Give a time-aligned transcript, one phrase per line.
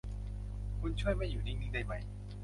[0.81, 2.01] คุณช่วยไม่อยู่นิ่ง ๆ ได้มั้ย